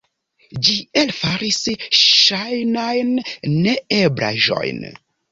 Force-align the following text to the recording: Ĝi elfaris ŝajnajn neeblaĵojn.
Ĝi 0.67 0.75
elfaris 1.01 1.59
ŝajnajn 2.03 3.11
neeblaĵojn. 3.67 4.81